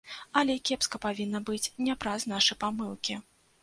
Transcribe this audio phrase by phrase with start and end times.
[0.39, 3.25] Але кепска павінна быць не праз нашы памылкі.